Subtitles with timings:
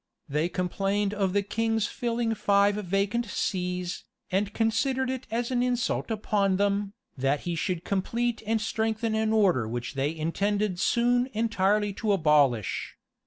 [0.15, 5.61] [*] They complained of the king's filling five vacant sees, and considered it as an
[5.61, 11.29] insult upon them, that he should complete and strengthen an order which they intended soon
[11.33, 12.97] entirely to abolish.